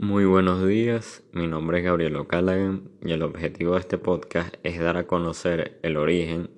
Muy 0.00 0.26
buenos 0.26 0.64
días, 0.64 1.24
mi 1.32 1.48
nombre 1.48 1.78
es 1.78 1.84
Gabriel 1.84 2.14
O'Callaghan 2.14 2.88
y 3.02 3.10
el 3.10 3.24
objetivo 3.24 3.72
de 3.72 3.80
este 3.80 3.98
podcast 3.98 4.54
es 4.62 4.78
dar 4.78 4.96
a 4.96 5.08
conocer 5.08 5.80
el 5.82 5.96
origen 5.96 6.50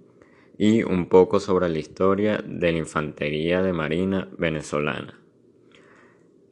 y 0.59 0.83
un 0.83 1.09
poco 1.09 1.41
sobre 1.41 1.71
la 1.71 1.79
historia 1.79 2.45
de 2.47 2.71
la 2.71 2.77
Infantería 2.77 3.63
de 3.63 3.73
Marina 3.73 4.29
venezolana. 4.37 5.19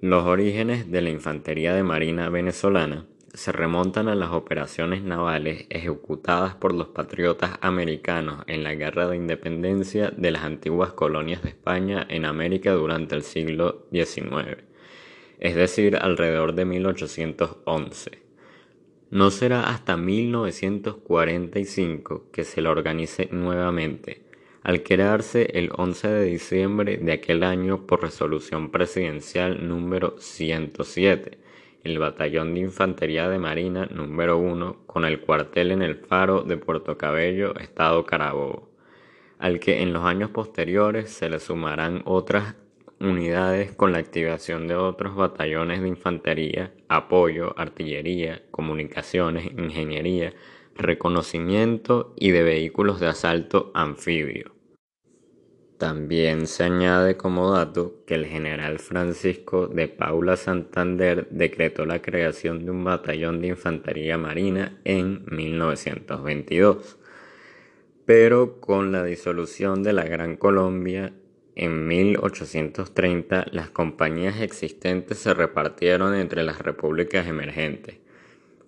Los 0.01 0.25
orígenes 0.25 0.91
de 0.91 1.03
la 1.03 1.11
Infantería 1.11 1.75
de 1.75 1.83
Marina 1.83 2.31
venezolana 2.31 3.05
se 3.35 3.53
remontan 3.53 4.09
a 4.09 4.15
las 4.15 4.31
operaciones 4.31 5.03
navales 5.03 5.67
ejecutadas 5.69 6.55
por 6.55 6.73
los 6.73 6.89
patriotas 6.89 7.59
americanos 7.61 8.45
en 8.47 8.65
la 8.65 8.75
Guerra 8.75 9.09
de 9.09 9.17
Independencia 9.17 10.11
de 10.17 10.31
las 10.31 10.43
antiguas 10.43 10.95
colonias 10.95 11.43
de 11.43 11.51
España 11.51 12.07
en 12.09 12.25
América 12.25 12.73
durante 12.73 13.15
el 13.15 13.25
siglo 13.25 13.87
XIX 13.93 14.68
es 15.41 15.55
decir, 15.55 15.97
alrededor 15.97 16.55
de 16.55 16.65
1811. 16.65 18.23
No 19.11 19.31
será 19.31 19.71
hasta 19.71 19.97
1945 19.97 22.27
que 22.31 22.45
se 22.45 22.61
la 22.61 22.69
organice 22.71 23.31
nuevamente, 23.33 24.21
al 24.63 24.83
crearse 24.83 25.49
el 25.55 25.71
11 25.75 26.09
de 26.09 26.25
diciembre 26.25 26.99
de 26.99 27.13
aquel 27.13 27.43
año 27.43 27.87
por 27.87 28.03
resolución 28.03 28.71
presidencial 28.71 29.67
número 29.67 30.17
107, 30.19 31.39
el 31.85 31.99
Batallón 31.99 32.53
de 32.55 32.61
Infantería 32.61 33.31
de 33.31 33.39
Marina 33.39 33.87
número 33.87 34.37
1 34.37 34.83
con 34.87 35.07
el 35.07 35.21
cuartel 35.21 35.73
en 35.73 35.81
el 35.81 35.97
Faro 35.97 36.43
de 36.43 36.59
Puerto 36.59 36.99
Cabello, 36.99 37.57
Estado 37.57 38.05
Carabobo, 38.05 38.69
al 39.39 39.59
que 39.61 39.81
en 39.81 39.95
los 39.95 40.05
años 40.05 40.29
posteriores 40.31 41.11
se 41.11 41.31
le 41.31 41.39
sumarán 41.39 42.03
otras 42.05 42.57
unidades 43.01 43.73
con 43.73 43.93
la 43.93 43.99
activación 43.99 44.67
de 44.69 44.75
otros 44.75 45.15
batallones 45.15 45.81
de 45.81 45.89
infantería, 45.89 46.73
apoyo, 46.89 47.55
artillería, 47.59 48.43
comunicaciones, 48.51 49.47
ingeniería, 49.47 50.35
reconocimiento 50.75 52.15
y 52.17 52.31
de 52.31 52.43
vehículos 52.43 53.01
de 53.01 53.09
asalto 53.09 53.71
anfibio. 53.75 54.53
También 55.79 56.49
se 56.49 56.65
añade 56.65 57.17
como 57.17 57.53
dato 57.53 58.03
que 58.05 58.17
el 58.17 58.27
general 58.27 58.81
Francisco 58.81 59.69
de 59.69 59.87
Paula 59.87 60.37
Santander 60.37 61.29
decretó 61.31 61.87
la 61.87 62.03
creación 62.03 62.65
de 62.65 62.73
un 62.73 62.83
batallón 62.83 63.41
de 63.41 63.49
infantería 63.49 64.19
marina 64.19 64.81
en 64.83 65.25
1922, 65.31 66.99
pero 68.05 68.61
con 68.61 68.91
la 68.91 69.05
disolución 69.05 69.85
de 69.85 69.93
la 69.93 70.05
Gran 70.05 70.37
Colombia 70.37 71.13
en 71.59 71.89
1830 71.89 73.47
las 73.51 73.69
compañías 73.71 74.41
existentes 74.41 75.19
se 75.19 75.35
repartieron 75.35 76.15
entre 76.15 76.45
las 76.45 76.61
repúblicas 76.61 77.27
emergentes, 77.27 77.97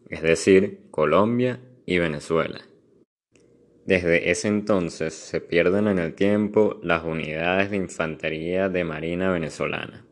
es 0.09 0.23
decir, 0.23 0.81
Colombia 0.91 1.61
y 1.87 1.99
Venezuela. 1.99 2.61
Desde 3.87 4.31
ese 4.31 4.49
entonces 4.49 5.15
se 5.15 5.41
pierden 5.41 5.87
en 5.87 6.01
el 6.01 6.15
tiempo 6.15 6.81
las 6.83 7.05
unidades 7.05 7.71
de 7.71 7.77
infantería 7.77 8.69
de 8.69 8.83
Marina 8.83 9.31
venezolana. 9.31 10.05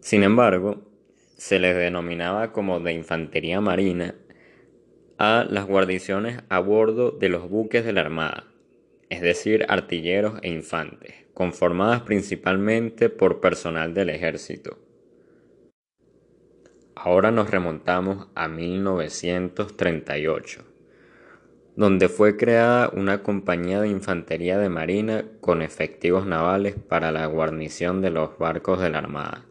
Sin 0.00 0.22
embargo, 0.22 0.90
se 1.36 1.58
les 1.58 1.76
denominaba 1.76 2.52
como 2.52 2.80
de 2.80 2.92
infantería 2.94 3.60
marina 3.60 4.14
a 5.18 5.46
las 5.48 5.66
guarniciones 5.66 6.42
a 6.48 6.60
bordo 6.60 7.10
de 7.10 7.28
los 7.28 7.50
buques 7.50 7.84
de 7.84 7.92
la 7.92 8.00
Armada, 8.00 8.44
es 9.10 9.20
decir, 9.20 9.66
artilleros 9.68 10.38
e 10.42 10.50
infantes, 10.50 11.14
conformadas 11.34 12.02
principalmente 12.02 13.08
por 13.08 13.40
personal 13.40 13.94
del 13.94 14.10
ejército. 14.10 14.78
Ahora 16.94 17.30
nos 17.30 17.50
remontamos 17.50 18.28
a 18.34 18.48
1938, 18.48 20.64
donde 21.76 22.08
fue 22.08 22.36
creada 22.36 22.90
una 22.92 23.22
compañía 23.22 23.80
de 23.80 23.88
infantería 23.88 24.58
de 24.58 24.68
marina 24.68 25.24
con 25.40 25.62
efectivos 25.62 26.26
navales 26.26 26.74
para 26.74 27.12
la 27.12 27.24
guarnición 27.26 28.02
de 28.02 28.10
los 28.10 28.36
barcos 28.36 28.80
de 28.80 28.90
la 28.90 28.98
Armada. 28.98 29.44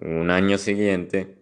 Un 0.00 0.30
año 0.30 0.56
siguiente, 0.56 1.36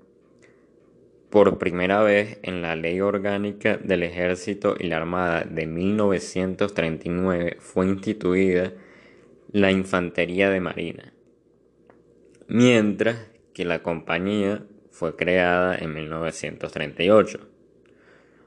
por 1.32 1.56
primera 1.56 2.02
vez 2.02 2.38
en 2.42 2.60
la 2.60 2.76
Ley 2.76 3.00
Orgánica 3.00 3.78
del 3.78 4.02
Ejército 4.02 4.76
y 4.78 4.88
la 4.88 4.98
Armada 4.98 5.46
de 5.48 5.66
1939 5.66 7.56
fue 7.58 7.86
instituida 7.86 8.74
la 9.50 9.70
Infantería 9.70 10.50
de 10.50 10.60
Marina, 10.60 11.14
mientras 12.48 13.30
que 13.54 13.64
la 13.64 13.82
compañía 13.82 14.66
fue 14.90 15.16
creada 15.16 15.74
en 15.74 15.94
1938. 15.94 17.40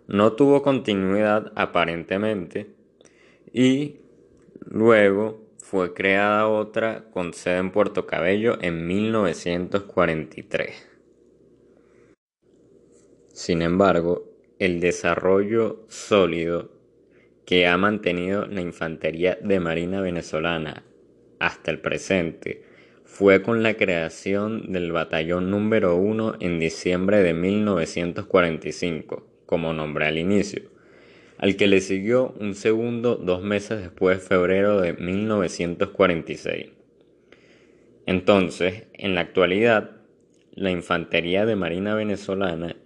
No 0.06 0.34
tuvo 0.34 0.62
continuidad 0.62 1.54
aparentemente 1.56 2.68
y 3.52 3.96
luego 4.64 5.42
fue 5.58 5.96
creada 5.96 6.48
otra 6.48 7.10
con 7.10 7.34
sede 7.34 7.58
en 7.58 7.72
Puerto 7.72 8.06
Cabello 8.06 8.60
en 8.62 8.86
1943. 8.86 10.95
Sin 13.36 13.62
embargo, 13.62 14.32
el 14.60 14.80
desarrollo 14.80 15.84
sólido 15.90 16.72
que 17.46 17.68
ha 17.68 17.76
mantenido 17.76 18.48
la 18.48 18.62
infantería 18.62 19.38
de 19.42 19.60
Marina 19.60 20.00
venezolana 20.00 20.86
hasta 21.40 21.70
el 21.70 21.80
presente 21.80 22.64
fue 23.04 23.42
con 23.42 23.62
la 23.62 23.74
creación 23.74 24.72
del 24.72 24.94
Batallón 24.94 25.52
número 25.52 25.98
1 25.98 26.38
en 26.40 26.60
diciembre 26.60 27.22
de 27.24 27.34
1945, 27.34 29.28
como 29.46 29.74
nombré 29.74 30.06
al 30.06 30.18
inicio, 30.18 30.72
al 31.38 31.58
que 31.58 31.68
le 31.68 31.82
siguió 31.82 32.34
un 32.40 32.56
segundo 32.56 33.18
dos 33.18 33.44
meses 33.44 33.82
después, 33.82 34.26
febrero 34.26 34.80
de 34.80 34.94
1946. 34.94 36.68
Entonces, 38.06 38.84
en 38.94 39.14
la 39.14 39.20
actualidad, 39.20 39.92
la 40.54 40.72
Infantería 40.72 41.46
de 41.46 41.58
Marina 41.58 41.96
venezolana 41.96 42.78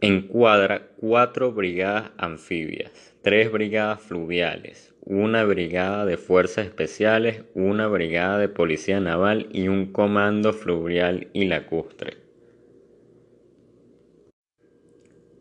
encuadra 0.00 0.88
cuatro 0.96 1.52
brigadas 1.52 2.10
anfibias, 2.18 3.16
tres 3.22 3.50
brigadas 3.50 4.00
fluviales, 4.00 4.94
una 5.02 5.44
brigada 5.44 6.04
de 6.04 6.16
fuerzas 6.16 6.66
especiales, 6.66 7.44
una 7.54 7.88
brigada 7.88 8.38
de 8.38 8.48
policía 8.48 9.00
naval 9.00 9.48
y 9.52 9.68
un 9.68 9.92
comando 9.92 10.52
fluvial 10.52 11.28
y 11.32 11.46
lacustre. 11.46 12.18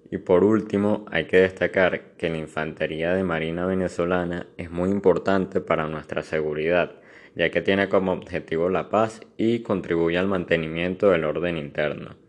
Y 0.09 0.19
por 0.19 0.43
último, 0.43 1.05
hay 1.11 1.25
que 1.25 1.41
destacar 1.41 2.15
que 2.17 2.29
la 2.29 2.37
Infantería 2.37 3.13
de 3.13 3.23
Marina 3.23 3.65
venezolana 3.65 4.47
es 4.57 4.71
muy 4.71 4.89
importante 4.89 5.59
para 5.59 5.87
nuestra 5.87 6.23
seguridad, 6.23 6.93
ya 7.35 7.51
que 7.51 7.61
tiene 7.61 7.89
como 7.89 8.13
objetivo 8.13 8.69
la 8.69 8.89
paz 8.89 9.21
y 9.35 9.59
contribuye 9.59 10.17
al 10.17 10.27
mantenimiento 10.27 11.11
del 11.11 11.25
orden 11.25 11.57
interno. 11.57 12.26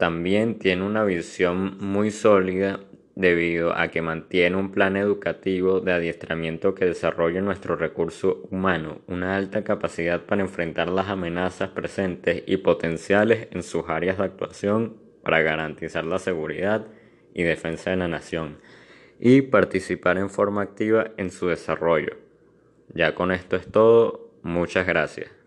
También 0.00 0.58
tiene 0.58 0.82
una 0.82 1.04
visión 1.04 1.76
muy 1.78 2.10
sólida 2.10 2.80
debido 3.16 3.76
a 3.76 3.88
que 3.88 4.00
mantiene 4.00 4.56
un 4.56 4.72
plan 4.72 4.96
educativo 4.96 5.80
de 5.80 5.92
adiestramiento 5.92 6.74
que 6.74 6.86
desarrolla 6.86 7.42
nuestro 7.42 7.76
recurso 7.76 8.48
humano, 8.50 9.02
una 9.08 9.36
alta 9.36 9.62
capacidad 9.62 10.22
para 10.22 10.40
enfrentar 10.40 10.88
las 10.88 11.10
amenazas 11.10 11.68
presentes 11.68 12.42
y 12.46 12.56
potenciales 12.56 13.48
en 13.50 13.62
sus 13.62 13.90
áreas 13.90 14.16
de 14.16 14.24
actuación 14.24 14.96
para 15.22 15.42
garantizar 15.42 16.06
la 16.06 16.18
seguridad 16.18 16.86
y 17.34 17.42
defensa 17.42 17.90
de 17.90 17.96
la 17.96 18.08
nación 18.08 18.56
y 19.18 19.42
participar 19.42 20.16
en 20.16 20.30
forma 20.30 20.62
activa 20.62 21.10
en 21.18 21.30
su 21.30 21.48
desarrollo. 21.48 22.16
Ya 22.94 23.14
con 23.14 23.32
esto 23.32 23.54
es 23.54 23.70
todo, 23.70 24.30
muchas 24.42 24.86
gracias. 24.86 25.39